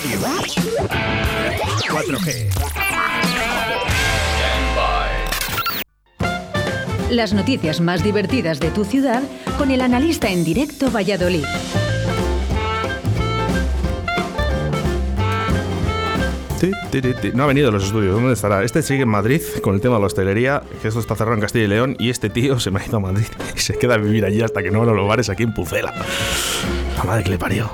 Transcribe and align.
Radio. 0.00 0.20
4G. 1.88 2.50
Las 7.10 7.32
noticias 7.32 7.80
más 7.80 8.04
divertidas 8.04 8.60
de 8.60 8.70
tu 8.70 8.84
ciudad 8.84 9.24
con 9.56 9.72
el 9.72 9.80
analista 9.80 10.28
en 10.28 10.44
directo 10.44 10.92
Valladolid. 10.92 11.42
No 17.34 17.42
ha 17.42 17.46
venido 17.48 17.70
a 17.70 17.72
los 17.72 17.86
estudios, 17.86 18.14
¿dónde 18.14 18.34
estará? 18.34 18.62
Este 18.62 18.82
sigue 18.82 19.02
en 19.02 19.08
Madrid 19.08 19.42
con 19.62 19.74
el 19.74 19.80
tema 19.80 19.96
de 19.96 20.02
la 20.02 20.06
hostelería, 20.06 20.62
que 20.80 20.86
esto 20.86 21.00
está 21.00 21.16
cerrado 21.16 21.34
en 21.34 21.40
Castilla 21.40 21.64
y 21.64 21.68
León, 21.68 21.96
y 21.98 22.10
este 22.10 22.30
tío 22.30 22.60
se 22.60 22.70
me 22.70 22.78
ha 22.80 22.86
ido 22.86 22.98
a 22.98 23.00
Madrid 23.00 23.26
y 23.56 23.58
se 23.58 23.76
queda 23.76 23.94
a 23.94 23.98
vivir 23.98 24.24
allí 24.24 24.42
hasta 24.42 24.62
que 24.62 24.70
no 24.70 24.78
van 24.78 24.94
los 24.94 25.08
bares 25.08 25.28
aquí 25.28 25.42
en 25.42 25.54
Pucela. 25.54 25.92
La 26.96 27.02
madre 27.02 27.24
que 27.24 27.30
le 27.30 27.38
parió. 27.38 27.68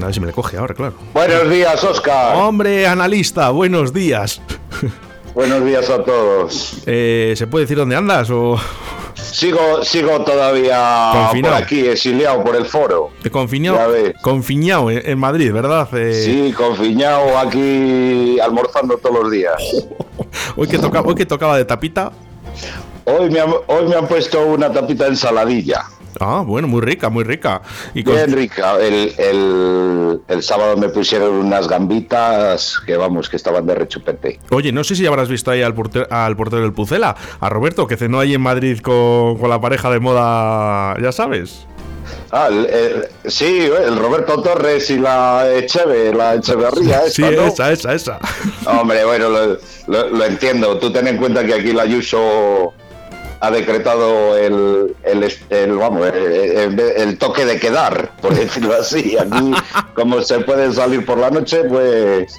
A 0.00 0.04
ver 0.06 0.14
si 0.14 0.20
me 0.20 0.26
le 0.26 0.32
coge 0.32 0.56
ahora, 0.58 0.74
claro. 0.74 0.94
Buenos 1.14 1.48
días, 1.50 1.82
Oscar. 1.82 2.36
Hombre, 2.36 2.86
analista, 2.86 3.50
buenos 3.50 3.92
días. 3.92 4.40
Buenos 5.34 5.64
días 5.64 5.88
a 5.90 6.02
todos. 6.04 6.78
Eh, 6.86 7.34
¿Se 7.36 7.46
puede 7.46 7.64
decir 7.64 7.76
dónde 7.76 7.96
andas 7.96 8.30
o...? 8.30 8.58
Sigo, 9.14 9.82
sigo 9.82 10.20
todavía 10.22 11.10
Confinado. 11.12 11.54
por 11.54 11.62
aquí, 11.64 11.86
exiliado 11.86 12.44
por 12.44 12.54
el 12.56 12.64
foro. 12.66 13.10
Te 13.22 13.30
confinado, 13.30 13.78
confinado 14.22 14.90
en, 14.90 15.02
en 15.08 15.18
Madrid, 15.18 15.52
¿verdad? 15.52 15.88
Eh, 15.94 16.12
Sí, 16.24 16.52
confinado 16.52 17.36
aquí, 17.38 18.38
almorzando 18.40 18.96
todos 18.98 19.22
los 19.22 19.30
días. 19.32 19.54
Hoy 20.56 20.68
que, 20.68 20.78
toca, 20.78 21.00
hoy 21.00 21.14
que 21.14 21.26
tocaba 21.26 21.56
de 21.56 21.64
tapita. 21.64 22.12
Hoy 23.04 23.30
me 23.30 23.40
han, 23.40 23.50
hoy 23.66 23.86
me 23.88 23.96
han 23.96 24.06
puesto 24.06 24.44
una 24.46 24.70
tapita 24.72 25.04
de 25.04 25.10
ensaladilla. 25.10 25.84
Ah, 26.20 26.42
bueno, 26.46 26.68
muy 26.68 26.80
rica, 26.80 27.08
muy 27.10 27.24
rica. 27.24 27.62
Y 27.94 28.02
con- 28.04 28.14
Bien 28.14 28.32
rica. 28.32 28.76
El, 28.80 29.12
el, 29.18 30.20
el 30.28 30.42
sábado 30.42 30.76
me 30.76 30.88
pusieron 30.88 31.30
unas 31.34 31.68
gambitas 31.68 32.78
que, 32.86 32.96
vamos, 32.96 33.28
que 33.28 33.36
estaban 33.36 33.66
de 33.66 33.74
rechupete. 33.74 34.38
Oye, 34.50 34.72
no 34.72 34.84
sé 34.84 34.94
si 34.96 35.06
habrás 35.06 35.28
visto 35.28 35.50
ahí 35.50 35.62
al 35.62 35.74
portero, 35.74 36.06
al 36.10 36.36
portero 36.36 36.62
del 36.62 36.72
Pucela, 36.72 37.16
a 37.40 37.48
Roberto, 37.48 37.86
que 37.86 37.96
cenó 37.96 38.20
ahí 38.20 38.34
en 38.34 38.40
Madrid 38.40 38.78
con, 38.80 39.36
con 39.38 39.50
la 39.50 39.60
pareja 39.60 39.90
de 39.90 40.00
moda, 40.00 40.96
ya 41.00 41.12
sabes. 41.12 41.66
Ah, 42.30 42.46
el- 42.50 42.66
el- 42.66 43.30
sí, 43.30 43.68
el 43.84 43.96
Roberto 43.98 44.40
Torres 44.40 44.88
y 44.90 44.98
la 44.98 45.44
Echeve, 45.52 46.14
la 46.14 46.34
Echeverría. 46.34 47.00
Sí, 47.08 47.22
esta, 47.24 47.30
¿no? 47.36 47.46
esa, 47.48 47.72
esa, 47.72 47.94
esa. 47.94 48.18
Hombre, 48.66 49.04
bueno, 49.04 49.28
lo, 49.28 49.46
lo- 49.88 50.08
lo 50.10 50.24
entiendo. 50.24 50.78
Tú 50.78 50.92
ten 50.92 51.08
en 51.08 51.16
cuenta 51.16 51.44
que 51.44 51.54
aquí 51.54 51.72
la 51.72 51.82
Ayuso 51.82 52.72
ha 53.46 53.50
decretado 53.50 54.36
el, 54.36 54.96
el, 55.04 55.32
el, 55.50 55.76
vamos, 55.76 56.06
el 56.06 57.18
toque 57.18 57.44
de 57.44 57.58
quedar, 57.58 58.10
por 58.20 58.34
decirlo 58.34 58.74
así. 58.74 59.16
Aquí, 59.16 59.52
como 59.94 60.20
se 60.22 60.40
puede 60.40 60.72
salir 60.72 61.04
por 61.04 61.18
la 61.18 61.30
noche, 61.30 61.64
pues... 61.64 62.34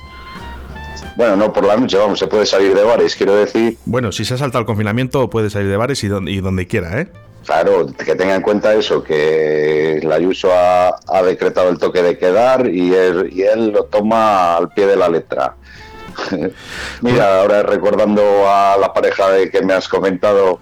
Bueno, 1.16 1.36
no 1.36 1.52
por 1.52 1.66
la 1.66 1.76
noche, 1.78 1.98
vamos, 1.98 2.20
se 2.20 2.28
puede 2.28 2.46
salir 2.46 2.76
de 2.76 2.84
bares, 2.84 3.16
quiero 3.16 3.36
decir. 3.36 3.78
Bueno, 3.86 4.12
si 4.12 4.24
se 4.24 4.36
ha 4.36 4.38
saltado 4.38 4.62
el 4.62 4.66
confinamiento, 4.68 5.30
puede 5.32 5.50
salir 5.50 5.68
de 5.70 5.78
bares 5.78 6.04
y 6.04 6.08
donde, 6.08 6.32
y 6.32 6.42
donde 6.42 6.68
quiera, 6.68 7.02
¿eh? 7.02 7.08
Claro, 7.44 7.88
que 7.88 8.14
tenga 8.14 8.36
en 8.36 8.42
cuenta 8.42 8.74
eso, 8.76 9.02
que 9.02 10.00
la 10.04 10.16
Ayuso 10.16 10.52
ha, 10.54 10.90
ha 11.08 11.24
decretado 11.24 11.70
el 11.70 11.80
toque 11.80 12.04
de 12.04 12.18
quedar 12.18 12.68
y 12.68 12.94
él, 12.94 13.30
y 13.32 13.44
él 13.44 13.70
lo 13.70 13.86
toma 13.86 14.58
al 14.58 14.70
pie 14.70 14.86
de 14.86 14.96
la 14.96 15.10
letra. 15.10 15.56
Mira, 17.02 17.42
ahora 17.42 17.64
recordando 17.64 18.22
a 18.48 18.78
la 18.78 18.94
pareja 18.94 19.32
de 19.32 19.50
que 19.50 19.62
me 19.62 19.74
has 19.74 19.88
comentado, 19.88 20.60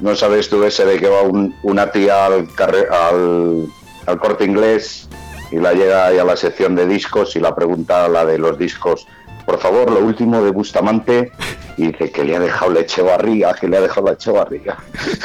no 0.00 0.14
sabes 0.16 0.48
tú 0.48 0.62
ese 0.64 0.84
de 0.84 0.98
que 0.98 1.08
va 1.08 1.22
un- 1.22 1.54
una 1.62 1.90
tía 1.90 2.26
al, 2.26 2.48
al, 2.90 3.66
al 4.06 4.18
corte 4.18 4.44
inglés 4.44 5.08
y 5.50 5.56
la 5.56 5.72
llega 5.72 6.06
ahí 6.06 6.18
a 6.18 6.24
la 6.24 6.36
sección 6.36 6.74
de 6.76 6.86
discos 6.86 7.36
y 7.36 7.40
la 7.40 7.54
pregunta 7.54 8.04
a 8.04 8.08
la 8.08 8.24
de 8.24 8.38
los 8.38 8.56
discos, 8.58 9.06
por 9.46 9.58
favor, 9.58 9.90
lo 9.90 10.00
último 10.00 10.42
de 10.42 10.50
Bustamante, 10.50 11.32
y 11.76 11.88
dice 11.88 12.12
que 12.12 12.22
le 12.24 12.36
ha 12.36 12.40
dejado 12.40 12.72
la 12.72 12.84
barriga, 13.04 13.54
que 13.54 13.66
le 13.68 13.76
ha 13.78 13.80
dejado 13.80 14.06
la 14.16 14.32
barriga. 14.32 14.78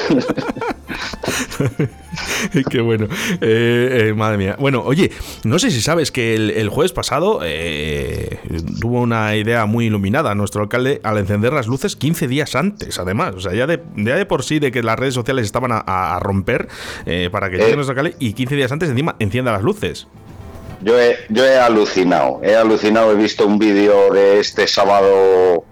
Qué 2.69 2.81
bueno. 2.81 3.07
Eh, 3.41 4.07
eh, 4.09 4.13
madre 4.13 4.37
mía. 4.37 4.55
Bueno, 4.59 4.83
oye, 4.85 5.11
no 5.43 5.59
sé 5.59 5.71
si 5.71 5.81
sabes 5.81 6.11
que 6.11 6.35
el, 6.35 6.51
el 6.51 6.69
jueves 6.69 6.93
pasado 6.93 7.41
eh, 7.43 8.39
tuvo 8.79 9.01
una 9.01 9.35
idea 9.35 9.65
muy 9.65 9.87
iluminada 9.87 10.35
nuestro 10.35 10.63
alcalde 10.63 11.01
al 11.03 11.17
encender 11.17 11.53
las 11.53 11.67
luces 11.67 11.95
15 11.95 12.27
días 12.27 12.55
antes, 12.55 12.99
además. 12.99 13.35
O 13.35 13.39
sea, 13.39 13.53
ya 13.53 13.67
de, 13.67 13.81
ya 13.95 14.15
de 14.15 14.25
por 14.25 14.43
sí 14.43 14.59
de 14.59 14.71
que 14.71 14.83
las 14.83 14.97
redes 14.97 15.13
sociales 15.13 15.45
estaban 15.45 15.71
a, 15.71 15.79
a 16.15 16.19
romper 16.19 16.67
para 17.31 17.49
que 17.49 17.57
llegue 17.57 17.75
nuestro 17.75 17.91
alcalde 17.91 18.15
y 18.19 18.33
15 18.33 18.55
días 18.55 18.71
antes 18.71 18.89
encima 18.89 19.15
encienda 19.19 19.51
las 19.51 19.63
luces. 19.63 20.07
Yo 20.81 20.99
he, 20.99 21.17
yo 21.29 21.45
he 21.45 21.57
alucinado, 21.57 22.41
he 22.43 22.55
alucinado, 22.55 23.11
he 23.11 23.15
visto 23.15 23.47
un 23.47 23.57
vídeo 23.57 24.13
de 24.13 24.39
este 24.39 24.67
sábado 24.67 25.63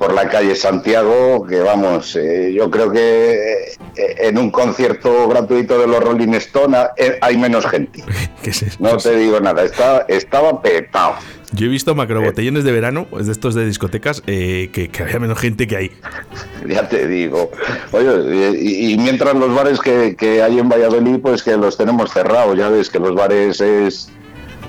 por 0.00 0.14
la 0.14 0.30
calle 0.30 0.56
Santiago, 0.56 1.46
que 1.46 1.60
vamos, 1.60 2.16
eh, 2.16 2.54
yo 2.56 2.70
creo 2.70 2.90
que 2.90 3.34
eh, 3.34 4.16
en 4.20 4.38
un 4.38 4.50
concierto 4.50 5.28
gratuito 5.28 5.78
de 5.78 5.86
los 5.86 6.02
Rolling 6.02 6.32
Stone 6.36 6.74
ha- 6.74 6.92
eh, 6.96 7.18
hay 7.20 7.36
menos 7.36 7.66
gente. 7.66 8.02
¿Qué 8.42 8.48
es? 8.48 8.80
No 8.80 8.96
te 8.96 9.14
digo 9.14 9.38
nada, 9.40 9.62
está, 9.62 10.06
estaba 10.08 10.62
petado. 10.62 11.16
Yo 11.52 11.66
he 11.66 11.68
visto 11.68 11.94
macrobotellones 11.94 12.64
de 12.64 12.72
verano, 12.72 13.08
pues 13.10 13.26
de 13.26 13.32
estos 13.32 13.54
de 13.54 13.66
discotecas, 13.66 14.22
eh, 14.26 14.70
que, 14.72 14.88
que 14.88 15.02
había 15.02 15.18
menos 15.18 15.38
gente 15.38 15.66
que 15.66 15.76
hay. 15.76 15.90
Ya 16.66 16.88
te 16.88 17.06
digo. 17.06 17.50
Oye, 17.92 18.56
y, 18.58 18.92
y 18.92 18.98
mientras 18.98 19.34
los 19.34 19.54
bares 19.54 19.80
que, 19.80 20.14
que 20.16 20.42
hay 20.42 20.58
en 20.58 20.68
Valladolid, 20.70 21.18
pues 21.20 21.42
que 21.42 21.56
los 21.58 21.76
tenemos 21.76 22.10
cerrados, 22.12 22.56
ya 22.56 22.68
ves 22.70 22.88
que 22.88 22.98
los 23.00 23.14
bares 23.14 23.60
es, 23.60 24.10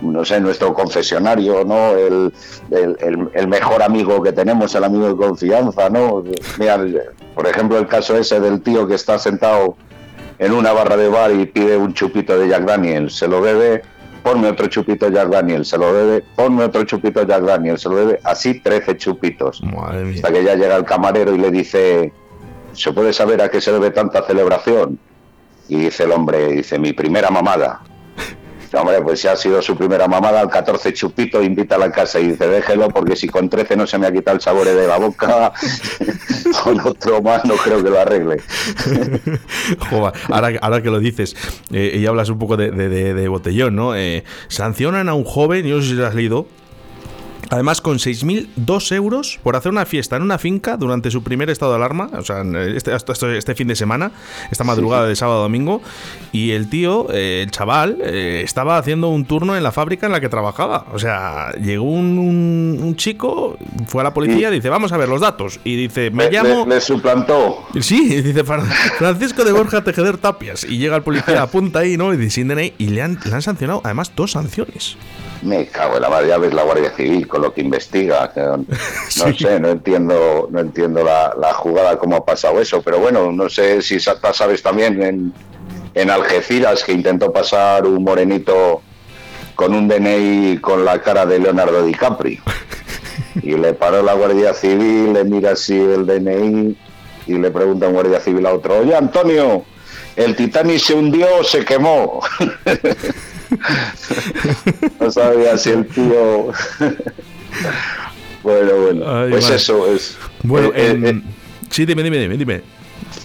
no 0.01 0.25
sé, 0.25 0.39
nuestro 0.39 0.73
confesionario, 0.73 1.63
¿no? 1.63 1.91
El, 1.95 2.33
el- 2.71 2.97
el- 2.99 3.29
el 3.33 3.47
mejor 3.47 3.83
amigo 3.83 4.21
que 4.23 4.31
tenemos, 4.33 4.73
el 4.75 4.83
amigo 4.83 5.07
de 5.07 5.15
confianza, 5.15 5.89
¿no? 5.89 6.23
Mira, 6.57 6.79
por 7.35 7.47
ejemplo, 7.47 7.77
el 7.77 7.87
caso 7.87 8.17
ese 8.17 8.39
del 8.39 8.61
tío 8.61 8.87
que 8.87 8.95
está 8.95 9.17
sentado 9.19 9.75
en 10.39 10.51
una 10.53 10.71
barra 10.73 10.97
de 10.97 11.07
bar 11.07 11.31
y 11.31 11.45
pide 11.45 11.77
un 11.77 11.93
chupito 11.93 12.37
de 12.37 12.47
Jack 12.49 12.63
Daniel, 12.65 13.11
se 13.11 13.27
lo 13.27 13.41
bebe, 13.41 13.83
ponme 14.23 14.49
otro 14.49 14.67
chupito 14.67 15.05
de 15.07 15.13
Jack 15.15 15.29
Daniel, 15.29 15.65
se 15.65 15.77
lo 15.77 15.93
bebe, 15.93 16.23
ponme 16.35 16.63
otro 16.63 16.83
chupito 16.83 17.19
de 17.19 17.27
Jack 17.27 17.43
Daniel, 17.43 17.77
se 17.77 17.89
lo 17.89 17.95
bebe, 17.95 18.19
así 18.23 18.59
13 18.59 18.97
chupitos. 18.97 19.61
Madre 19.63 20.03
mía. 20.03 20.15
Hasta 20.15 20.31
que 20.31 20.43
ya 20.43 20.55
llega 20.55 20.75
el 20.77 20.85
camarero 20.85 21.33
y 21.35 21.37
le 21.37 21.51
dice, 21.51 22.11
¿se 22.73 22.91
puede 22.91 23.13
saber 23.13 23.41
a 23.41 23.49
qué 23.49 23.61
se 23.61 23.71
debe 23.71 23.91
tanta 23.91 24.23
celebración? 24.25 24.97
Y 25.69 25.75
dice 25.77 26.03
el 26.03 26.11
hombre, 26.11 26.47
dice, 26.47 26.79
mi 26.79 26.91
primera 26.93 27.29
mamada. 27.29 27.81
Dice, 28.71 28.81
hombre, 28.81 29.01
pues 29.01 29.19
si 29.19 29.27
ha 29.27 29.35
sido 29.35 29.61
su 29.61 29.75
primera 29.75 30.07
mamada, 30.07 30.39
al 30.39 30.49
14 30.49 30.93
chupito, 30.93 31.43
invita 31.43 31.75
a 31.75 31.77
la 31.77 31.91
casa 31.91 32.21
y 32.21 32.27
dice, 32.27 32.47
déjelo, 32.47 32.87
porque 32.87 33.17
si 33.17 33.27
con 33.27 33.49
13 33.49 33.75
no 33.75 33.85
se 33.85 33.97
me 33.97 34.07
ha 34.07 34.13
quitado 34.13 34.37
el 34.37 34.41
sabor 34.41 34.65
de 34.65 34.87
la 34.87 34.97
boca, 34.97 35.51
con 36.63 36.79
otro 36.79 37.21
más 37.21 37.43
no 37.43 37.55
creo 37.55 37.83
que 37.83 37.89
lo 37.89 37.99
arregle. 37.99 38.37
Joder, 39.89 40.13
ahora, 40.29 40.81
que 40.81 40.89
lo 40.89 40.99
dices 40.99 41.35
eh, 41.73 41.97
y 41.99 42.05
hablas 42.05 42.29
un 42.29 42.39
poco 42.39 42.55
de 42.55 43.27
botellón, 43.27 43.75
¿no? 43.75 43.93
Eh, 43.93 44.23
sancionan 44.47 45.09
a 45.09 45.15
un 45.15 45.25
joven, 45.25 45.65
yo 45.65 45.75
no 45.75 45.81
sé 45.81 45.89
si 45.89 45.95
lo 45.95 46.07
has 46.07 46.15
leído. 46.15 46.47
Además, 47.51 47.81
con 47.81 47.97
6.002 47.99 48.91
euros 48.95 49.39
por 49.43 49.55
hacer 49.55 49.71
una 49.71 49.85
fiesta 49.85 50.15
en 50.15 50.23
una 50.23 50.37
finca 50.39 50.77
durante 50.77 51.11
su 51.11 51.21
primer 51.21 51.49
estado 51.49 51.71
de 51.73 51.75
alarma, 51.77 52.09
o 52.17 52.23
sea, 52.23 52.41
este, 52.75 52.95
este- 52.95 53.37
este 53.37 53.55
fin 53.55 53.67
de 53.67 53.75
semana, 53.75 54.11
esta 54.51 54.63
madrugada 54.63 55.05
de 55.05 55.15
sábado 55.15 55.39
a 55.39 55.43
domingo, 55.43 55.81
y 56.31 56.51
el 56.51 56.69
tío, 56.69 57.07
eh, 57.11 57.41
el 57.43 57.51
chaval, 57.51 57.97
eh, 58.03 58.41
estaba 58.43 58.77
haciendo 58.77 59.09
un 59.09 59.25
turno 59.25 59.55
en 59.57 59.63
la 59.63 59.71
fábrica 59.71 60.05
en 60.05 60.13
la 60.13 60.21
que 60.21 60.29
trabajaba. 60.29 60.85
O 60.93 60.97
sea, 60.99 61.51
llegó 61.61 61.83
un, 61.83 62.17
un- 62.17 62.79
un 62.81 62.95
chico, 62.95 63.57
fue 63.85 64.01
a 64.01 64.05
la 64.05 64.13
policía, 64.13 64.49
dice, 64.49 64.69
vamos 64.69 64.91
a 64.93 64.97
ver 64.97 65.09
los 65.09 65.19
datos, 65.21 65.59
y 65.65 65.75
dice, 65.75 66.09
me 66.09 66.25
Le, 66.25 66.31
llamo... 66.31 66.65
le- 66.65 66.75
le 66.75 66.81
suplantó. 66.81 67.67
Sí, 67.81 68.21
dice 68.21 68.45
Fran- 68.45 68.65
Francisco 68.97 69.43
de 69.43 69.51
Borja 69.51 69.83
Tejedor 69.83 70.17
Tapias. 70.17 70.63
Y 70.63 70.77
llega 70.77 70.95
el 70.95 71.03
policía, 71.03 71.41
apunta 71.41 71.79
ahí, 71.79 71.97
¿no? 71.97 72.13
Y 72.13 72.17
dice. 72.17 72.41
Y 72.77 72.87
le 72.87 73.01
han, 73.01 73.19
le 73.25 73.33
han 73.35 73.41
sancionado, 73.41 73.81
además, 73.83 74.11
dos 74.15 74.31
sanciones. 74.31 74.95
Me 75.43 75.65
cago 75.67 75.95
en 75.95 76.01
la 76.03 76.09
madre, 76.09 76.27
ya 76.27 76.37
ves 76.37 76.53
la 76.53 76.63
Guardia 76.63 76.91
Civil 76.95 77.27
con 77.27 77.41
lo 77.41 77.53
que 77.53 77.61
investiga. 77.61 78.31
que 78.31 78.41
no 78.41 78.65
sé, 79.37 79.59
no 79.59 79.69
entiendo, 79.69 80.47
no 80.51 80.59
entiendo 80.59 81.03
la, 81.03 81.33
la 81.39 81.53
jugada, 81.53 81.97
cómo 81.97 82.15
ha 82.17 82.25
pasado 82.25 82.61
eso, 82.61 82.81
pero 82.81 82.99
bueno, 82.99 83.31
no 83.31 83.49
sé 83.49 83.81
si 83.81 83.99
sa- 83.99 84.17
sabes 84.33 84.61
también 84.61 85.01
en, 85.01 85.33
en 85.95 86.09
Algeciras 86.11 86.83
que 86.83 86.91
intentó 86.93 87.31
pasar 87.33 87.85
un 87.85 88.03
morenito 88.03 88.81
con 89.55 89.73
un 89.73 89.87
DNI 89.87 90.57
con 90.59 90.85
la 90.85 91.01
cara 91.01 91.25
de 91.25 91.39
Leonardo 91.39 91.83
DiCaprio. 91.85 92.41
Y 93.43 93.53
le 93.55 93.71
paró 93.73 94.03
la 94.03 94.13
Guardia 94.13 94.53
Civil, 94.53 95.13
le 95.13 95.23
mira 95.23 95.51
así 95.53 95.73
el 95.79 96.05
DNI 96.05 96.77
y 97.27 97.33
le 97.37 97.49
pregunta 97.49 97.85
a 97.85 97.89
un 97.89 97.95
Guardia 97.95 98.19
Civil 98.19 98.45
a 98.45 98.53
otro, 98.53 98.79
oye 98.79 98.93
Antonio, 98.93 99.63
el 100.17 100.35
Titanic 100.35 100.79
se 100.79 100.93
hundió 100.93 101.25
o 101.39 101.43
se 101.43 101.63
quemó. 101.63 102.19
no 104.99 105.11
sabía 105.11 105.57
si 105.57 105.69
el 105.71 105.87
tío... 105.87 106.51
bueno, 108.43 108.75
bueno, 108.81 109.05
Ay, 109.07 109.31
pues 109.31 109.49
eso 109.49 109.87
es... 109.93 110.17
Bueno, 110.43 110.69
eh, 110.69 110.91
eh, 110.91 111.01
eh, 111.03 111.21
sí, 111.69 111.85
dime, 111.85 112.03
dime, 112.03 112.17
dime, 112.17 112.37
dime. 112.37 112.61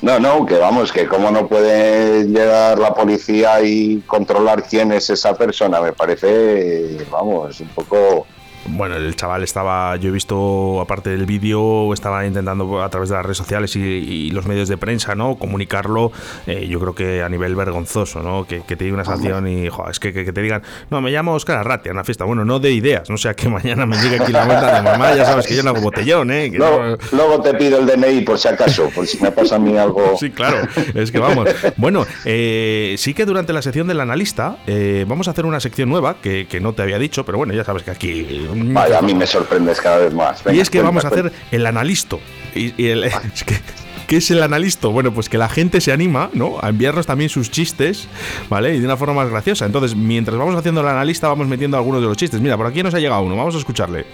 No, 0.02 0.18
no, 0.20 0.44
que 0.44 0.56
vamos, 0.56 0.92
que 0.92 1.06
cómo 1.06 1.30
no 1.30 1.48
puede 1.48 2.24
llegar 2.24 2.78
la 2.78 2.92
policía 2.92 3.62
y 3.62 4.02
controlar 4.06 4.62
quién 4.62 4.92
es 4.92 5.08
esa 5.10 5.34
persona, 5.36 5.80
me 5.80 5.92
parece, 5.92 6.98
vamos, 7.10 7.60
un 7.60 7.68
poco 7.68 8.26
bueno, 8.68 8.96
el 8.96 9.14
chaval 9.16 9.42
estaba, 9.42 9.96
yo 9.96 10.08
he 10.08 10.12
visto, 10.12 10.80
aparte 10.80 11.10
del 11.10 11.26
vídeo, 11.26 11.92
estaba 11.92 12.26
intentando 12.26 12.82
a 12.82 12.88
través 12.88 13.08
de 13.08 13.16
las 13.16 13.24
redes 13.24 13.38
sociales 13.38 13.76
y, 13.76 14.30
los 14.30 14.46
medios 14.46 14.68
de 14.68 14.76
prensa, 14.76 15.14
¿no? 15.14 15.36
Comunicarlo, 15.36 16.12
eh, 16.46 16.66
yo 16.68 16.80
creo 16.80 16.94
que 16.94 17.22
a 17.22 17.28
nivel 17.28 17.54
vergonzoso, 17.54 18.22
¿no? 18.22 18.46
Que, 18.46 18.60
te 18.60 18.76
diga 18.76 18.94
una 18.94 19.04
sanción 19.04 19.46
y, 19.46 19.68
joder, 19.68 19.90
es 19.90 20.00
que, 20.00 20.12
que, 20.12 20.32
te 20.32 20.42
digan, 20.42 20.62
no, 20.90 21.00
me 21.00 21.10
llamo 21.10 21.32
Oscar 21.32 21.58
Arratia 21.58 21.90
en 21.90 21.96
una 21.96 22.04
fiesta. 22.04 22.24
Bueno, 22.24 22.44
no 22.44 22.58
de 22.58 22.72
ideas, 22.72 23.08
no 23.08 23.16
sea 23.16 23.34
que 23.34 23.48
mañana 23.56 23.86
me 23.86 23.96
llegue 23.96 24.20
aquí 24.20 24.32
la 24.32 24.44
vuelta 24.44 24.76
de 24.76 24.82
mamá, 24.82 25.14
ya 25.14 25.24
sabes 25.24 25.46
que 25.46 25.54
yo 25.54 25.62
no 25.62 25.70
hago 25.70 25.80
botellón, 25.80 26.30
¿eh? 26.30 26.50
luego, 26.52 27.40
te 27.42 27.54
pido 27.54 27.78
el 27.78 27.86
DNI 27.86 28.22
por 28.22 28.38
si 28.38 28.48
acaso, 28.48 28.90
por 28.94 29.06
si 29.06 29.22
me 29.22 29.30
pasa 29.30 29.56
a 29.56 29.58
mí 29.58 29.76
algo. 29.76 30.16
Sí, 30.26 30.30
claro, 30.30 30.66
es 30.94 31.12
que 31.12 31.18
vamos. 31.18 31.48
Bueno, 31.76 32.06
eh, 32.24 32.94
sí 32.96 33.12
que 33.12 33.26
durante 33.26 33.52
la 33.52 33.60
sección 33.60 33.86
del 33.86 34.00
analista 34.00 34.56
eh, 34.66 35.04
vamos 35.06 35.28
a 35.28 35.32
hacer 35.32 35.44
una 35.44 35.60
sección 35.60 35.90
nueva 35.90 36.16
que, 36.22 36.46
que 36.48 36.58
no 36.58 36.72
te 36.72 36.82
había 36.82 36.98
dicho, 36.98 37.24
pero 37.26 37.36
bueno, 37.36 37.52
ya 37.52 37.64
sabes 37.64 37.82
que 37.82 37.90
aquí 37.90 38.46
Vaya, 38.56 38.98
a 38.98 39.02
mí 39.02 39.14
me 39.14 39.26
sorprendes 39.26 39.80
cada 39.80 39.98
vez 39.98 40.14
más. 40.14 40.42
y 40.52 40.60
es 40.60 40.70
que 40.70 40.82
vamos 40.82 41.04
a 41.04 41.08
hacer 41.08 41.32
el 41.50 41.66
analisto. 41.66 42.20
Y, 42.54 42.88
el, 42.88 43.04
¿Qué 44.06 44.18
es 44.18 44.30
el 44.30 44.42
analisto? 44.42 44.92
Bueno, 44.92 45.12
pues 45.12 45.28
que 45.28 45.36
la 45.36 45.48
gente 45.48 45.80
se 45.80 45.92
anima, 45.92 46.30
¿no? 46.32 46.58
A 46.60 46.68
enviarnos 46.68 47.06
también 47.06 47.28
sus 47.28 47.50
chistes, 47.50 48.06
¿vale? 48.48 48.74
Y 48.74 48.78
de 48.78 48.84
una 48.84 48.96
forma 48.96 49.14
más 49.14 49.30
graciosa. 49.30 49.66
Entonces, 49.66 49.96
mientras 49.96 50.36
vamos 50.36 50.54
haciendo 50.54 50.80
el 50.80 50.86
analista, 50.86 51.26
vamos 51.26 51.48
metiendo 51.48 51.76
algunos 51.76 52.00
de 52.00 52.06
los 52.06 52.16
chistes. 52.16 52.40
Mira, 52.40 52.56
por 52.56 52.66
aquí 52.66 52.82
nos 52.84 52.94
ha 52.94 53.00
llegado 53.00 53.22
uno, 53.22 53.36
vamos 53.36 53.56
a 53.56 53.58
escucharle. 53.58 54.06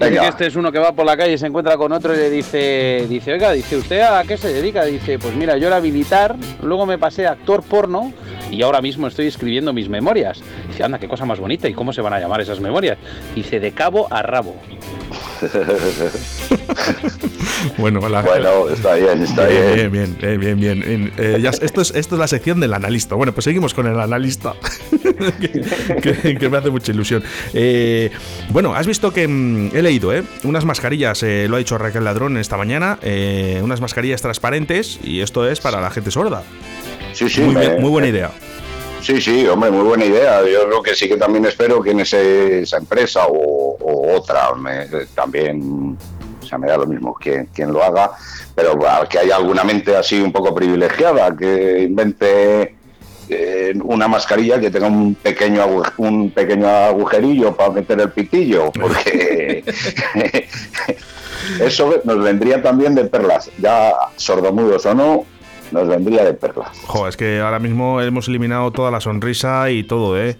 Este 0.00 0.46
es 0.46 0.56
uno 0.56 0.72
que 0.72 0.78
va 0.78 0.92
por 0.92 1.04
la 1.04 1.16
calle 1.16 1.34
y 1.34 1.38
se 1.38 1.46
encuentra 1.46 1.76
con 1.76 1.92
otro 1.92 2.14
y 2.14 2.16
le 2.16 2.30
dice, 2.30 3.06
dice, 3.08 3.32
oiga, 3.32 3.52
dice, 3.52 3.76
¿usted 3.76 4.00
a 4.00 4.24
qué 4.24 4.36
se 4.36 4.52
dedica? 4.52 4.84
Dice, 4.84 5.18
pues 5.18 5.34
mira, 5.34 5.56
yo 5.58 5.66
era 5.66 5.80
militar, 5.80 6.36
luego 6.62 6.86
me 6.86 6.98
pasé 6.98 7.26
a 7.26 7.32
actor 7.32 7.62
porno 7.62 8.12
y 8.50 8.62
ahora 8.62 8.80
mismo 8.80 9.06
estoy 9.06 9.26
escribiendo 9.26 9.72
mis 9.72 9.88
memorias. 9.88 10.42
Dice, 10.68 10.84
anda, 10.84 10.98
qué 10.98 11.08
cosa 11.08 11.24
más 11.26 11.38
bonita, 11.38 11.68
¿y 11.68 11.74
cómo 11.74 11.92
se 11.92 12.00
van 12.00 12.14
a 12.14 12.20
llamar 12.20 12.40
esas 12.40 12.60
memorias? 12.60 12.98
Dice, 13.34 13.60
de 13.60 13.72
cabo 13.72 14.06
a 14.10 14.22
rabo. 14.22 14.56
bueno, 17.78 18.00
bueno, 18.00 18.68
está 18.68 18.94
bien, 18.94 19.22
está 19.22 19.46
bien. 19.46 19.92
Bien, 19.92 20.16
bien, 20.20 20.40
bien, 20.40 20.80
bien. 20.80 21.12
Eh, 21.18 21.50
esto, 21.62 21.80
es, 21.80 21.90
esto 21.94 22.14
es 22.14 22.18
la 22.18 22.28
sección 22.28 22.60
del 22.60 22.74
analista. 22.74 23.14
Bueno, 23.14 23.32
pues 23.32 23.44
seguimos 23.44 23.74
con 23.74 23.86
el 23.86 23.98
analista, 23.98 24.54
que, 25.40 26.48
me 26.48 26.56
hace 26.56 26.70
mucha 26.70 26.92
ilusión. 26.92 27.22
Eh, 27.52 28.10
bueno, 28.50 28.74
has 28.74 28.86
visto 28.86 29.12
que 29.12 29.26
mm, 29.26 29.70
he 29.74 29.82
leído, 29.82 30.12
¿eh? 30.12 30.22
Unas 30.44 30.64
mascarillas, 30.64 31.22
eh, 31.22 31.46
lo 31.48 31.56
ha 31.56 31.58
dicho 31.58 31.78
Raquel 31.78 32.04
Ladrón 32.04 32.36
esta 32.36 32.56
mañana, 32.56 32.98
unas 33.62 33.80
mascarillas 33.80 34.22
transparentes 34.22 34.98
y 35.02 35.20
esto 35.20 35.48
es 35.48 35.60
para 35.60 35.80
la 35.80 35.90
gente 35.90 36.10
sorda. 36.10 36.42
Sí, 37.12 37.28
sí. 37.28 37.42
Muy, 37.42 37.90
buena 37.90 38.08
idea. 38.08 38.30
Sí, 39.00 39.20
sí, 39.20 39.46
hombre, 39.46 39.70
muy 39.70 39.84
buena 39.84 40.04
idea. 40.04 40.40
Yo 40.40 40.66
creo 40.66 40.82
que 40.82 40.96
sí 40.96 41.08
que 41.08 41.16
también 41.16 41.44
espero 41.44 41.80
que 41.82 41.90
en 41.90 42.00
esa 42.00 42.76
empresa 42.76 43.26
o, 43.28 44.14
otra 44.16 44.48
también 45.14 45.96
sea, 46.54 46.58
me 46.58 46.68
da 46.68 46.76
lo 46.76 46.86
mismo 46.86 47.14
quien, 47.14 47.46
quien 47.46 47.72
lo 47.72 47.82
haga, 47.82 48.12
pero 48.54 48.78
que 49.08 49.18
haya 49.18 49.36
alguna 49.36 49.64
mente 49.64 49.96
así 49.96 50.20
un 50.20 50.32
poco 50.32 50.54
privilegiada, 50.54 51.34
que 51.36 51.82
invente 51.82 52.76
eh, 53.28 53.72
una 53.82 54.08
mascarilla 54.08 54.60
que 54.60 54.70
tenga 54.70 54.86
un 54.86 55.14
pequeño 55.14 55.64
un 55.98 56.30
pequeño 56.30 56.68
agujerillo 56.68 57.56
para 57.56 57.70
meter 57.70 58.00
el 58.00 58.10
pitillo, 58.10 58.70
porque 58.72 59.64
eso 61.60 62.02
nos 62.04 62.22
vendría 62.22 62.62
también 62.62 62.94
de 62.94 63.04
perlas, 63.04 63.50
ya 63.58 63.92
sordomudos 64.16 64.86
o 64.86 64.94
no, 64.94 65.26
nos 65.72 65.88
vendría 65.88 66.24
de 66.24 66.34
perlas. 66.34 66.78
Jo, 66.86 67.08
es 67.08 67.16
que 67.16 67.40
ahora 67.40 67.58
mismo 67.58 68.00
hemos 68.00 68.28
eliminado 68.28 68.70
toda 68.70 68.90
la 68.90 69.00
sonrisa 69.00 69.70
y 69.70 69.84
todo, 69.84 70.20
¿eh? 70.20 70.36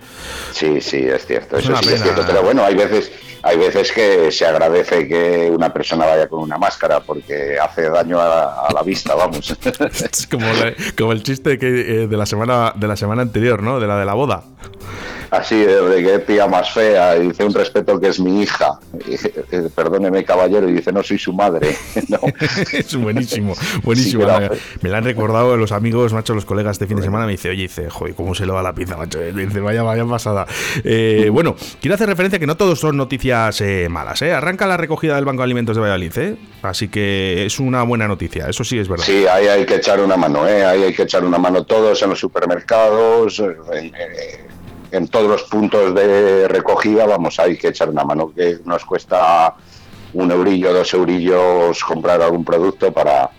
Sí, 0.53 0.81
sí, 0.81 0.99
es 0.99 1.27
cierto, 1.27 1.57
eso 1.57 1.75
sí 1.83 1.95
es 1.95 2.03
cierto, 2.03 2.23
pero 2.27 2.43
bueno, 2.43 2.63
hay 2.63 2.75
veces 2.75 3.11
hay 3.45 3.59
veces 3.59 3.93
que 3.93 4.33
se 4.33 4.47
agradece 4.47 5.07
que 5.07 5.51
una 5.51 5.73
persona 5.73 6.07
vaya 6.07 6.29
con 6.29 6.41
una 6.41 6.57
máscara 6.57 7.01
porque 7.01 7.59
hace 7.59 7.91
daño 7.91 8.19
a, 8.19 8.69
la 8.73 8.83
vista, 8.83 9.15
vamos. 9.15 9.55
Es 10.11 10.27
como, 10.27 10.47
como 10.97 11.13
el 11.13 11.23
chiste 11.23 11.59
que, 11.59 11.67
eh, 11.67 12.07
de 12.07 12.17
la 12.17 12.25
semana 12.25 12.73
de 12.75 12.89
la 12.89 12.97
semana 12.97 13.23
anterior, 13.23 13.63
¿no? 13.63 13.81
De 13.81 13.87
la 13.87 13.99
de 13.99 14.05
la 14.07 14.15
boda 14.15 14.45
así 15.37 15.57
de, 15.57 16.03
que 16.03 16.19
tía 16.21 16.47
más 16.47 16.73
fea, 16.73 17.17
y 17.17 17.29
dice 17.29 17.45
un 17.45 17.55
respeto 17.55 17.99
que 18.01 18.09
es 18.09 18.21
mi 18.21 18.43
hija, 18.43 18.79
eh, 19.07 19.69
perdóneme 19.75 20.25
caballero, 20.25 20.69
y 20.69 20.73
dice 20.73 20.93
no 20.93 21.03
soy 21.03 21.19
su 21.19 21.33
madre. 21.33 21.75
es 22.73 22.97
buenísimo, 22.97 23.55
buenísimo. 23.83 24.27
me 24.81 24.89
la 24.89 24.99
han 24.99 25.05
recordado 25.05 25.57
los 25.57 25.73
amigos, 25.73 26.13
macho, 26.13 26.35
los 26.35 26.45
colegas 26.45 26.79
de 26.79 26.87
fin 26.87 26.97
de 26.97 27.03
semana, 27.03 27.27
me 27.27 27.33
dice, 27.33 27.51
oye, 27.51 27.63
dice, 27.63 27.91
joder, 27.91 28.15
¿cómo 28.15 28.35
se 28.35 28.47
le 28.47 28.53
va 28.53 28.63
la 28.63 28.73
pizza, 28.73 28.97
macho? 28.97 29.21
Dice, 29.21 29.61
vaya, 29.61 29.83
vaya 29.83 30.05
pasada. 30.05 30.47
Eh, 30.85 31.29
bueno, 31.33 31.57
quiero 31.81 31.95
hacer 31.95 32.09
referencia 32.09 32.39
que 32.39 32.47
no 32.47 32.57
todos 32.57 32.81
son 32.81 32.97
noticias 32.97 33.61
eh, 33.61 33.89
malas, 33.91 34.23
¿eh? 34.23 34.33
Arranca 34.33 34.67
la 34.67 34.77
recogida 34.77 35.17
del 35.17 35.25
Banco 35.25 35.43
de 35.43 35.45
Alimentos 35.45 35.77
de 35.77 35.83
Valladolid, 35.83 36.19
¿eh? 36.19 36.37
Así 36.63 36.89
que 36.89 37.45
es 37.47 37.61
una 37.61 37.83
buena 37.83 38.09
noticia, 38.09 38.49
eso 38.49 38.65
sí 38.65 38.79
es 38.79 38.89
verdad. 38.89 39.05
Sí, 39.05 39.27
ahí 39.27 39.47
hay 39.47 39.67
que 39.67 39.77
echar 39.77 40.01
una 40.01 40.17
mano, 40.17 40.47
¿eh? 40.49 40.65
Ahí 40.65 40.83
hay 40.83 40.95
que 40.95 41.03
echar 41.03 41.25
una 41.25 41.39
mano 41.39 41.65
todos 41.65 42.03
en 42.03 42.11
los 42.11 42.19
supermercados, 42.19 43.39
en 43.41 43.93
todos 45.09 45.29
los 45.29 45.43
puntos 45.45 45.95
de 45.95 46.49
recogida, 46.49 47.07
vamos, 47.07 47.39
hay 47.39 47.57
que 47.57 47.69
echar 47.69 47.89
una 47.91 48.05
mano, 48.05 48.33
que 48.35 48.59
nos 48.65 48.85
cuesta 48.85 49.55
un 50.15 50.31
eurillo, 50.31 50.73
dos 50.73 50.95
eurillos 50.95 51.83
comprar 51.85 52.23
algún 52.23 52.45
producto 52.45 52.93
para, 52.93 53.31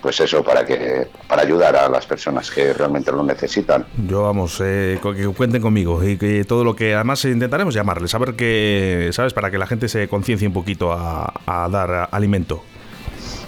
pues 0.00 0.20
eso, 0.20 0.42
para 0.42 0.64
que 0.64 1.06
para 1.28 1.42
ayudar 1.42 1.76
a 1.76 1.88
las 1.88 2.06
personas 2.06 2.50
que 2.50 2.72
realmente 2.72 3.12
lo 3.12 3.22
necesitan. 3.22 3.86
Yo 4.08 4.22
vamos, 4.22 4.60
eh, 4.64 4.98
que 5.02 5.26
cuenten 5.28 5.60
conmigo 5.60 6.02
y 6.02 6.16
que 6.16 6.44
todo 6.44 6.64
lo 6.64 6.74
que 6.74 6.94
además 6.94 7.24
intentaremos 7.24 7.74
llamarles, 7.74 8.14
a 8.14 8.18
ver 8.18 8.34
que, 8.34 9.10
¿sabes? 9.12 9.34
Para 9.34 9.50
que 9.50 9.58
la 9.58 9.66
gente 9.66 9.88
se 9.88 10.08
conciencie 10.08 10.48
un 10.48 10.54
poquito 10.54 10.92
a, 10.92 11.32
dar 11.70 12.08
alimento. 12.10 12.62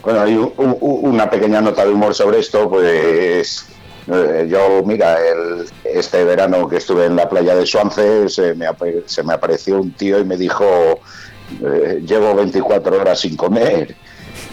Bueno, 0.03 0.21
hay 0.21 0.35
una 0.57 1.29
pequeña 1.31 1.61
nota 1.61 1.85
de 1.85 1.93
humor 1.93 2.15
sobre 2.15 2.41
esto, 2.41 2.69
pues 2.69 3.67
yo, 4.49 4.83
mira, 4.85 5.19
el, 5.27 5.67
este 5.85 6.25
verano 6.25 6.69
que 6.69 6.77
estuve 6.77 7.07
en 7.07 7.17
la 7.17 7.29
playa 7.29 7.55
de 7.55 7.67
Suance, 7.67 8.29
se 8.29 8.55
me, 8.55 8.67
se 9.07 9.23
me 9.23 9.35
apareció 9.35 9.81
un 9.81 9.93
tío 9.93 10.19
y 10.19 10.25
me 10.25 10.37
dijo, 10.37 11.01
eh, 11.63 12.03
llevo 12.07 12.35
24 12.35 13.01
horas 13.01 13.21
sin 13.21 13.37
comer. 13.37 13.95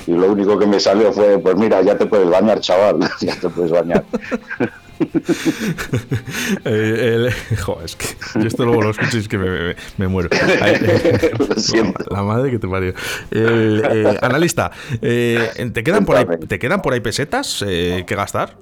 Y 0.06 0.12
lo 0.12 0.31
único 0.31 0.57
que 0.57 0.65
me 0.65 0.80
salió 0.80 1.12
fue, 1.13 1.38
pues 1.39 1.56
mira, 1.56 1.81
ya 1.81 1.98
te 1.98 2.06
puedes 2.06 2.30
bañar, 2.30 2.59
chaval, 2.59 3.00
ya 3.21 3.36
te 3.36 3.50
puedes 3.50 3.71
bañar. 3.71 4.04
eh, 6.65 7.30
joder, 7.60 7.86
es 7.86 7.95
que 7.95 8.07
yo 8.39 8.48
esto 8.48 8.65
luego 8.65 8.81
lo 8.81 8.89
escucho 8.89 9.18
y 9.18 9.19
es 9.19 9.27
que 9.27 9.38
me, 9.38 9.75
me, 9.98 10.07
muero. 10.07 10.30
La 12.10 12.24
madre 12.24 12.50
que 12.50 12.58
te 12.58 12.67
parió. 12.67 12.96
Eh, 13.29 14.17
analista, 14.22 14.72
¿te, 15.00 15.84
quedan 15.84 16.03
por 16.03 16.15
ahí, 16.17 16.25
¿te 16.48 16.58
quedan 16.58 16.82
por 16.82 16.93
ahí 16.93 17.00
pesetas 17.00 17.63
que 17.63 18.15
gastar? 18.15 18.58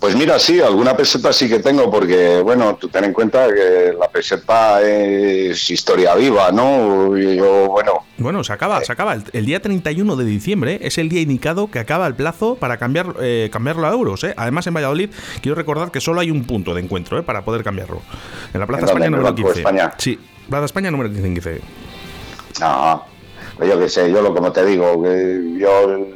Pues 0.00 0.14
mira, 0.14 0.38
sí, 0.38 0.60
alguna 0.60 0.94
peseta 0.94 1.32
sí 1.32 1.48
que 1.48 1.58
tengo, 1.60 1.90
porque, 1.90 2.40
bueno, 2.42 2.76
tú 2.76 2.88
ten 2.88 3.04
en 3.04 3.12
cuenta 3.14 3.48
que 3.48 3.94
la 3.98 4.08
peseta 4.08 4.82
es 4.82 5.70
historia 5.70 6.14
viva, 6.14 6.52
¿no? 6.52 7.16
yo, 7.16 7.68
bueno. 7.68 8.04
Bueno, 8.18 8.44
se 8.44 8.52
acaba, 8.52 8.84
se 8.84 8.92
acaba. 8.92 9.16
El, 9.32 9.46
día 9.46 9.60
31 9.60 10.16
de 10.16 10.24
diciembre 10.24 10.78
es 10.82 10.98
el 10.98 11.08
día 11.08 11.22
indicado 11.22 11.70
que 11.70 11.78
acaba 11.78 12.06
el 12.06 12.14
plazo 12.14 12.56
para 12.56 12.76
cambiar, 12.76 13.14
eh, 13.20 13.48
cambiarlo 13.50 13.86
a 13.86 13.90
euros, 13.90 14.22
¿eh? 14.24 14.34
Además, 14.36 14.66
en 14.66 14.74
Valladolid, 14.74 15.10
quiero 15.40 15.54
recordar 15.54 15.90
que 15.90 16.00
solo 16.00 16.20
hay 16.20 16.30
un 16.30 16.44
punto 16.44 16.74
de 16.74 16.82
encuentro, 16.82 17.18
¿eh? 17.18 17.22
Para 17.22 17.44
poder 17.44 17.64
cambiarlo. 17.64 18.02
En 18.52 18.60
la 18.60 18.66
Plaza 18.66 18.86
España 18.86 19.08
número 19.08 19.34
15. 19.34 19.58
España? 19.60 19.92
Sí, 19.96 20.18
Plaza 20.48 20.66
España 20.66 20.90
número 20.90 21.10
15. 21.10 21.60
No, 22.60 23.04
pues 23.56 23.68
yo 23.70 23.78
qué 23.78 23.88
sé, 23.88 24.12
yo 24.12 24.20
lo 24.20 24.34
como 24.34 24.52
te 24.52 24.64
digo, 24.64 25.02
que 25.02 25.58
yo 25.58 26.06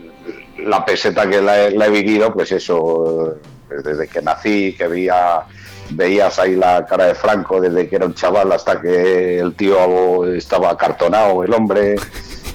la 0.58 0.84
peseta 0.84 1.28
que 1.28 1.40
la 1.40 1.86
he 1.86 1.90
vivido, 1.90 2.32
pues 2.32 2.52
eso 2.52 3.38
desde 3.82 4.08
que 4.08 4.22
nací, 4.22 4.74
que 4.76 4.86
veía, 4.86 5.42
veías 5.90 6.38
ahí 6.38 6.56
la 6.56 6.86
cara 6.86 7.06
de 7.06 7.14
Franco 7.14 7.60
desde 7.60 7.88
que 7.88 7.96
era 7.96 8.06
un 8.06 8.14
chaval 8.14 8.52
hasta 8.52 8.80
que 8.80 9.38
el 9.38 9.54
tío 9.54 10.26
estaba 10.34 10.70
acartonado, 10.70 11.42
el 11.44 11.52
hombre. 11.52 11.96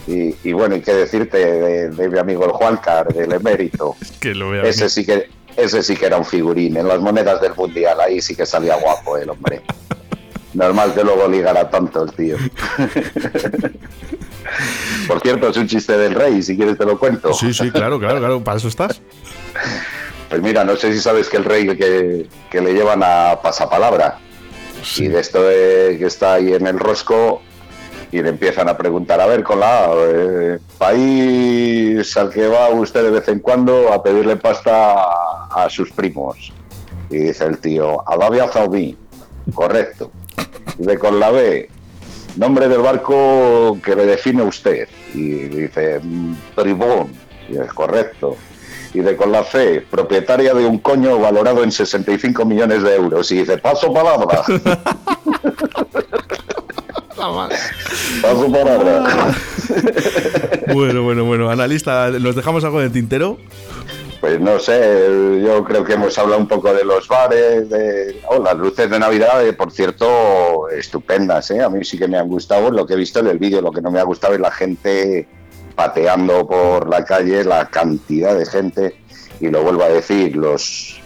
Y, 0.07 0.53
bueno, 0.53 0.75
y 0.75 0.81
qué 0.81 0.93
decirte 0.93 1.89
de, 1.89 2.09
mi 2.09 2.19
amigo 2.19 2.45
el 2.45 2.51
Juancar, 2.51 3.11
del 3.11 3.33
emérito. 3.33 3.95
que 4.19 4.35
lo 4.35 4.53
ese 4.63 4.87
sí 4.87 5.03
que 5.03 5.29
ese 5.57 5.81
sí 5.81 5.95
que 5.95 6.05
era 6.05 6.17
un 6.17 6.25
figurín. 6.25 6.77
En 6.77 6.87
las 6.87 6.99
monedas 6.99 7.41
del 7.41 7.55
mundial, 7.55 7.99
ahí 7.99 8.21
sí 8.21 8.35
que 8.35 8.45
salía 8.45 8.75
guapo 8.75 9.17
el 9.17 9.29
hombre. 9.29 9.61
Normal 10.53 10.93
que 10.93 11.03
luego 11.03 11.27
ligara 11.27 11.69
tanto 11.69 12.03
el 12.03 12.11
tío. 12.13 12.37
Por 15.07 15.19
cierto, 15.21 15.49
es 15.49 15.57
un 15.57 15.67
chiste 15.67 15.97
del 15.97 16.15
rey, 16.15 16.41
si 16.41 16.55
quieres 16.55 16.77
te 16.77 16.85
lo 16.85 16.97
cuento. 16.97 17.33
Sí, 17.33 17.53
sí, 17.53 17.71
claro, 17.71 17.99
claro, 17.99 18.19
claro, 18.19 18.41
para 18.43 18.57
eso 18.57 18.69
estás. 18.69 19.01
Pues 20.35 20.43
mira, 20.43 20.65
no 20.65 20.75
sé 20.75 20.91
si 20.91 20.99
sabes 20.99 21.29
que 21.29 21.37
el 21.37 21.45
rey 21.45 21.65
que, 21.77 22.61
le 22.61 22.73
llevan 22.73 23.01
a 23.01 23.39
pasapalabra. 23.41 24.19
Y 24.97 25.07
de 25.07 25.21
esto 25.21 25.41
de, 25.41 25.95
que 25.97 26.07
está 26.07 26.33
ahí 26.33 26.51
en 26.51 26.67
el 26.67 26.77
rosco, 26.77 27.41
y 28.11 28.21
le 28.21 28.31
empiezan 28.31 28.67
a 28.67 28.75
preguntar, 28.75 29.21
a 29.21 29.27
ver, 29.27 29.43
con 29.43 29.61
la 29.61 29.89
eh, 29.95 30.59
país 30.77 32.17
al 32.17 32.31
que 32.31 32.47
va 32.47 32.67
usted 32.67 33.03
de 33.03 33.11
vez 33.11 33.29
en 33.29 33.39
cuando 33.39 33.93
a 33.93 34.03
pedirle 34.03 34.35
pasta 34.35 34.95
a, 35.51 35.69
sus 35.69 35.89
primos. 35.93 36.51
Y 37.09 37.19
dice 37.19 37.45
el 37.45 37.57
tío, 37.59 38.03
Arabia 38.05 38.51
Saudí, 38.51 38.97
correcto. 39.53 40.11
Y 40.77 40.85
de 40.85 40.99
con 40.99 41.17
la 41.17 41.31
B, 41.31 41.69
nombre 42.35 42.67
del 42.67 42.81
barco 42.81 43.77
que 43.81 43.95
le 43.95 44.05
define 44.05 44.43
usted. 44.43 44.89
Y 45.13 45.29
dice, 45.47 46.01
Tribón, 46.57 47.13
y 47.47 47.55
es 47.55 47.71
correcto. 47.71 48.35
Y 48.95 49.01
de 49.01 49.17
con 49.17 49.29
la 49.29 49.43
C, 49.43 49.85
propietaria 49.91 50.53
de 50.53 50.65
un 50.65 50.77
coño 50.79 51.19
valorado 51.19 51.63
en 51.63 51.71
65 51.73 52.45
millones 52.45 52.81
de 52.81 52.95
euros. 52.95 53.29
Y 53.29 53.39
dice, 53.39 53.57
paso 53.57 53.93
palabra. 53.93 54.41
paso 58.21 58.51
palabra. 58.51 59.35
bueno, 60.73 61.03
bueno, 61.03 61.25
bueno. 61.25 61.49
Analista, 61.49 62.09
¿nos 62.09 62.37
dejamos 62.37 62.63
algo 62.63 62.79
de 62.79 62.89
tintero? 62.89 63.37
Pues 64.21 64.39
no 64.39 64.59
sé, 64.59 65.41
yo 65.45 65.65
creo 65.65 65.83
que 65.83 65.93
hemos 65.93 66.17
hablado 66.17 66.39
un 66.39 66.47
poco 66.47 66.73
de 66.73 66.85
los 66.85 67.09
bares, 67.09 67.69
de 67.69 68.21
oh, 68.29 68.41
las 68.41 68.55
luces 68.55 68.89
de 68.89 68.97
Navidad, 68.97 69.45
eh, 69.45 69.51
por 69.51 69.73
cierto, 69.73 70.69
estupendas, 70.69 71.51
¿eh? 71.51 71.61
a 71.61 71.69
mí 71.69 71.83
sí 71.83 71.97
que 71.97 72.07
me 72.07 72.17
han 72.17 72.29
gustado 72.29 72.71
lo 72.71 72.87
que 72.87 72.93
he 72.93 72.97
visto 72.97 73.19
en 73.19 73.27
el 73.27 73.37
vídeo, 73.37 73.61
lo 73.61 73.71
que 73.71 73.81
no 73.81 73.91
me 73.91 73.99
ha 73.99 74.03
gustado 74.03 74.33
es 74.33 74.39
la 74.39 74.51
gente 74.51 75.27
pateando 75.75 76.47
por 76.47 76.89
la 76.89 77.03
calle, 77.03 77.43
la 77.43 77.69
cantidad 77.69 78.35
de 78.35 78.45
gente, 78.45 78.95
y 79.39 79.49
lo 79.49 79.63
vuelvo 79.63 79.83
a 79.83 79.89
decir, 79.89 80.35
los 80.35 81.01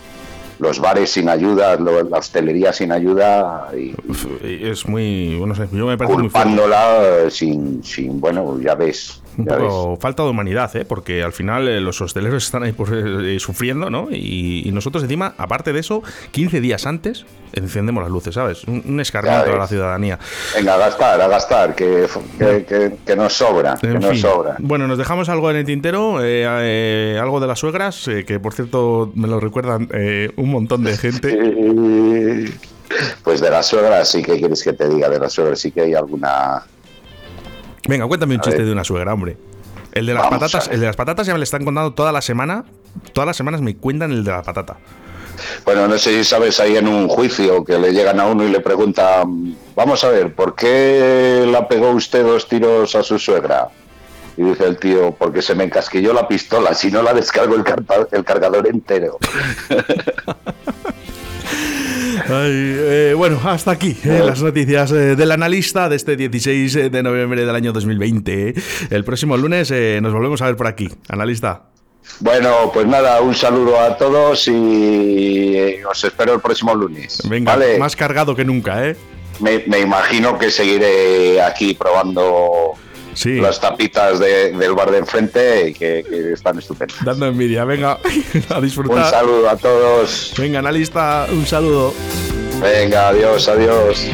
los 0.59 0.79
bares 0.79 1.11
sin 1.11 1.29
ayuda, 1.29 1.75
la 1.77 2.17
hostelería 2.17 2.71
sin 2.73 2.91
ayuda 2.91 3.69
y, 3.75 3.95
es 4.43 4.87
muy 4.87 5.35
bueno 5.37 5.55
yo 5.71 5.87
me 5.87 5.97
parece 5.97 6.15
culpándola 6.15 7.29
sin 7.29 7.83
sin 7.83 8.19
bueno 8.19 8.59
ya 8.59 8.75
ves 8.75 9.21
un 9.39 9.97
falta 9.99 10.23
de 10.23 10.29
humanidad, 10.29 10.75
¿eh? 10.75 10.85
porque 10.85 11.23
al 11.23 11.33
final 11.33 11.67
eh, 11.67 11.79
los 11.79 12.01
hosteleros 12.01 12.43
están 12.45 12.63
ahí 12.63 12.75
eh, 12.91 13.37
sufriendo, 13.39 13.89
¿no? 13.89 14.09
Y, 14.11 14.69
nosotros 14.69 15.03
encima, 15.03 15.33
aparte 15.37 15.73
de 15.73 15.79
eso, 15.79 16.03
15 16.31 16.61
días 16.61 16.85
antes 16.85 17.25
encendemos 17.51 18.03
las 18.03 18.11
luces, 18.11 18.35
¿sabes? 18.35 18.63
Un, 18.65 18.99
escarmiento 18.99 19.51
a 19.51 19.57
la 19.57 19.67
ciudadanía. 19.67 20.19
Venga, 20.55 20.75
a 20.75 20.77
gastar, 20.77 21.19
a 21.19 21.27
gastar, 21.27 21.75
que, 21.75 22.07
que, 22.37 23.15
nos 23.15 23.33
sobra, 23.33 23.75
que 23.81 23.87
nos 23.87 24.19
sobra. 24.19 24.55
Bueno, 24.59 24.87
nos 24.87 24.97
dejamos 24.97 25.27
algo 25.27 25.49
en 25.49 25.57
el 25.57 25.65
tintero, 25.65 26.17
algo 26.17 27.39
de 27.39 27.47
las 27.47 27.59
suegras, 27.59 28.07
que 28.27 28.39
por 28.39 28.53
cierto 28.53 29.11
me 29.15 29.27
lo 29.27 29.39
recuerdan 29.39 29.89
un 30.37 30.48
montón 30.51 30.83
de 30.83 30.97
gente. 30.97 32.51
Pues 33.23 33.39
de 33.39 33.51
las 33.51 33.67
suegras 33.67 34.09
sí 34.09 34.23
que 34.23 34.39
quieres 34.39 34.63
que 34.63 34.73
te 34.73 34.89
diga, 34.89 35.09
de 35.09 35.19
las 35.19 35.33
suegras 35.33 35.59
sí 35.59 35.71
que 35.71 35.81
hay 35.81 35.93
alguna 35.93 36.63
Venga, 37.89 38.07
cuéntame 38.07 38.35
un 38.35 38.41
chiste 38.41 38.63
de 38.63 38.71
una 38.71 38.83
suegra, 38.83 39.13
hombre. 39.13 39.35
El 39.91 40.05
de 40.05 40.13
las 40.13 40.27
patatas, 40.27 40.69
el 40.71 40.79
de 40.79 40.85
las 40.85 40.95
patatas 40.95 41.25
ya 41.25 41.33
me 41.33 41.39
le 41.39 41.43
están 41.43 41.65
contando 41.65 41.91
toda 41.93 42.11
la 42.11 42.21
semana. 42.21 42.65
Todas 43.13 43.25
las 43.25 43.35
semanas 43.35 43.61
me 43.61 43.75
cuentan 43.75 44.11
el 44.11 44.23
de 44.23 44.29
la 44.29 44.43
patata. 44.43 44.77
Bueno, 45.65 45.87
no 45.87 45.97
sé 45.97 46.11
si 46.17 46.23
sabes 46.23 46.59
ahí 46.59 46.77
en 46.77 46.87
un 46.87 47.07
juicio 47.07 47.63
que 47.63 47.79
le 47.79 47.91
llegan 47.91 48.19
a 48.19 48.27
uno 48.27 48.43
y 48.43 48.49
le 48.49 48.59
preguntan, 48.59 49.55
vamos 49.75 50.03
a 50.03 50.09
ver, 50.09 50.35
¿por 50.35 50.55
qué 50.55 51.47
la 51.51 51.67
pegó 51.67 51.89
usted 51.91 52.23
dos 52.23 52.47
tiros 52.47 52.93
a 52.93 53.01
su 53.01 53.17
suegra? 53.17 53.69
Y 54.39 54.43
dice 54.43 54.65
el 54.65 54.77
tío, 54.77 55.13
porque 55.19 55.41
se 55.41 55.53
me 55.53 55.65
encasquilló 55.65 56.13
la 56.13 56.25
pistola, 56.25 56.73
si 56.73 56.89
no 56.89 57.01
la 57.03 57.13
descargo 57.13 57.55
el, 57.55 57.63
el 58.11 58.23
cargador 58.23 58.67
entero. 58.67 59.17
Eh, 62.31 63.13
bueno, 63.17 63.39
hasta 63.43 63.71
aquí 63.71 63.97
eh, 64.03 64.21
las 64.23 64.43
noticias 64.43 64.91
eh, 64.91 65.15
del 65.15 65.31
analista 65.31 65.89
de 65.89 65.95
este 65.95 66.15
16 66.15 66.91
de 66.91 67.01
noviembre 67.01 67.43
del 67.43 67.55
año 67.55 67.71
2020. 67.71 68.53
El 68.91 69.03
próximo 69.03 69.35
lunes 69.35 69.71
nos 70.01 70.13
volvemos 70.13 70.39
a 70.43 70.45
ver 70.45 70.55
por 70.55 70.67
aquí. 70.67 70.89
Analista. 71.07 71.63
Bueno, 72.19 72.69
pues 72.71 72.85
nada, 72.85 73.21
un 73.21 73.33
saludo 73.33 73.79
a 73.79 73.97
todos 73.97 74.47
y 74.47 75.81
os 75.89 76.03
espero 76.03 76.35
el 76.35 76.41
próximo 76.41 76.75
lunes. 76.75 77.23
Venga, 77.27 77.57
más 77.79 77.95
cargado 77.95 78.35
que 78.35 78.45
nunca, 78.45 78.87
¿eh? 78.87 78.95
me 79.39 79.79
imagino 79.79 80.37
que 80.37 80.51
seguiré 80.51 81.41
aquí 81.41 81.73
probando 81.73 82.68
las 83.25 83.59
tapitas 83.59 84.19
del 84.19 84.73
bar 84.73 84.91
de 84.91 84.99
enfrente 84.99 85.73
que, 85.77 86.03
que 86.07 86.33
están 86.33 86.57
estupendas. 86.57 87.03
Dando 87.03 87.27
envidia, 87.27 87.65
venga, 87.65 87.99
a 88.49 88.61
disfrutar. 88.61 88.97
Un 88.97 89.09
saludo 89.09 89.49
a 89.49 89.57
todos. 89.57 90.33
Venga, 90.37 90.59
analista, 90.59 91.27
un 91.31 91.45
saludo. 91.45 91.93
Venga, 92.61 93.09
adiós, 93.09 93.47
adiós. 93.47 94.09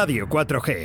Radio 0.00 0.24
4G. 0.26 0.80